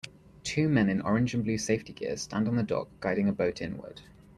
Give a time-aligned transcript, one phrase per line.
[0.43, 3.61] Two men in orange and blue safety gear stand on the dock guiding a boat
[3.61, 4.01] inward.